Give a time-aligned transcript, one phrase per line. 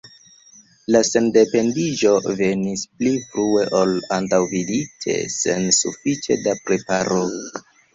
[0.95, 7.25] La sendependiĝo venis pli frue ol antaŭvidite, sen sufiĉe da preparo.